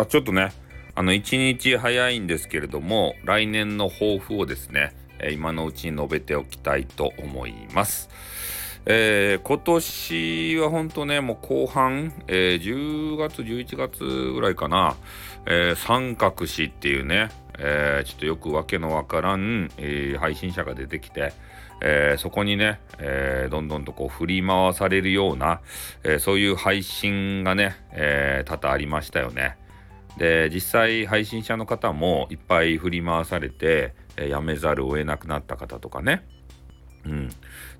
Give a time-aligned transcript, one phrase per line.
[0.00, 0.52] あちょっとね
[0.94, 4.94] あの1日早いんですけれども来年の抱負をですね
[5.32, 8.08] 今のうちに述べておきたいと思います。
[8.90, 14.96] えー、今年は本当ね、もう後半、えー、10月、11月ぐらいかな、
[15.44, 17.28] えー、三角詞っていうね、
[17.58, 21.34] え、ちょっとよくわけのわからん、え、配信者が出てきて、
[21.82, 25.60] え、そこにね、え、どんどんとこう振り回されるような、
[26.02, 29.58] え、そういう配信がね、え、多々ありましたよね。
[30.16, 36.26] で実際配信者の方もいっぱい振り回されて、えー、辞めざるを得なくなった方とかね。
[37.04, 37.30] うん、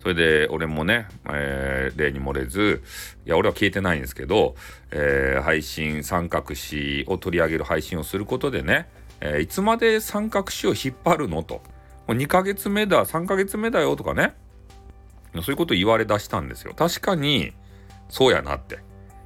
[0.00, 2.83] それで俺もね、えー、例に漏れず
[3.27, 4.55] いや俺は消えてないんですけど、
[4.91, 8.88] えー、配信三角詞を取り上げる配信をすることでね、
[9.20, 11.62] えー、いつまで三角詞を引っ張るのと。
[12.06, 14.34] もう2ヶ月目だ3ヶ月目だよとかね。
[15.34, 16.72] そういうこと言われだしたんですよ。
[16.74, 17.52] 確かに
[18.08, 18.78] そうやなって。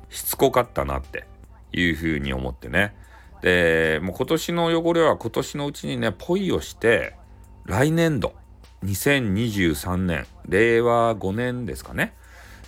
[0.08, 1.26] しつこかったなって。
[1.72, 2.94] いうふうに思ってね。
[3.42, 7.14] でもう今年の汚れは今年のうちにねポイをして
[7.64, 8.34] 来年度
[8.84, 12.14] 2023年令和5年ですかね、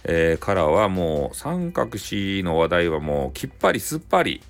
[0.02, 4.42] えー、からはもう三角詞の話題はもうきっぱりすっぱり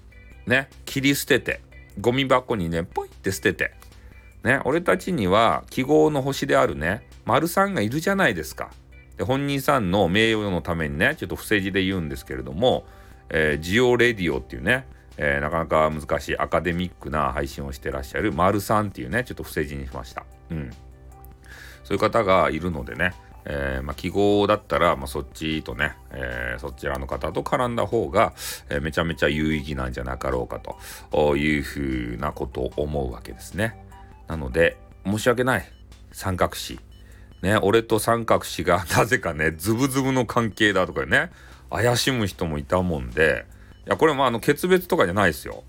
[0.47, 1.61] ね切り捨てて
[2.01, 3.73] ゴミ箱にねポイって捨てて
[4.43, 8.71] ね俺たちには記号の星であるね丸さんがいるじゃないですか。
[9.17, 12.85] で本人さんの名誉のためにねちょっと伏せ字で言うんですけれども、
[13.31, 14.87] えー、ジオレディオっていうね
[15.17, 20.25] えー、なかなか難しいアカデミックな配信をしてらっしゃる丸さんっていうねちょっと伏せ字にしました。
[20.51, 20.71] うん
[21.85, 23.13] そういう方がいるのでね、
[23.45, 28.33] えー、まあ、記号だったら、まあ、そっちとね、えー、そちらの方と絡んだ方が、
[28.71, 30.61] えー、めちゃめちゃ有意義なんじゃなかろうか
[31.11, 33.77] というふうなことを思うわけですね。
[34.29, 35.71] なので、申し訳ない。
[36.11, 36.81] 三角詞。
[37.43, 41.31] ね、俺と三角詞が なぜかね、ズブズブの関係だとかね、
[41.71, 43.47] 怪しむ人もいたもんで、
[43.87, 45.65] いや、これもあの、決別とかじゃないですよ。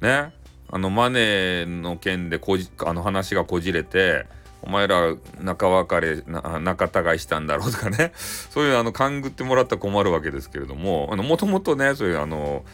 [0.00, 0.32] ね？
[0.70, 4.26] あの、マネーの件でこじ、あの話がこじれて、
[4.62, 8.12] お前ら仲別れ仲違いしたんだろうとかね
[8.50, 12.64] そういうあの勘ぐってもらったら困るわけですけれどもあのもともとねそういうあの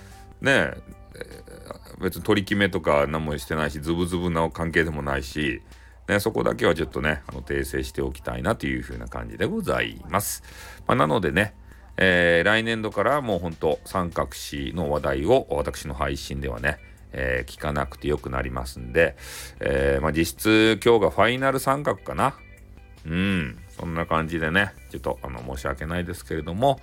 [0.40, 0.72] ね
[2.00, 5.62] 別に取り決めとか何もしてないしズブズブな関係でもないし、
[6.08, 10.42] ね、そこだけはちょっとねあの訂正しておきたいなというふうな感じでございます。
[10.86, 11.54] まあ、なのでね
[11.96, 16.78] えー、来年度からもうほんと三角詞の話題を私の配信ではね
[17.14, 19.16] えー、聞かなくてよくなりますんで、
[19.60, 22.34] えー、まあ、実質今日がファイナル三角かな。
[23.06, 26.80] うん、そんな感じでね、ちょっとあの申し訳ないですけれども、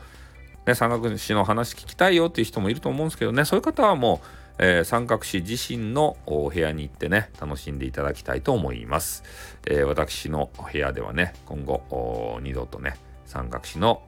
[0.66, 9.23] ね、三角詞の話聞きたいよっていう人もいると思うんですけどね、そういう方はもう、えー、三角詞自身のお部屋に行ってね、楽しんでいただきたいと思います。
[9.66, 12.95] え、私の部屋ではね、今後、二度とね、
[13.31, 14.02] 三角詞の、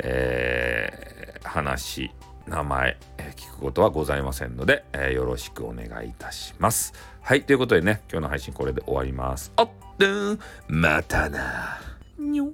[0.00, 2.10] えー、話、
[2.48, 6.92] 名前、え、聞くことはございませんので、えー、よろしくお願いいたします。
[7.20, 9.52] はい、ということでね、今日の配信これで終わります。
[9.54, 9.68] あっ、
[10.66, 11.78] またな。
[12.18, 12.50] にょ。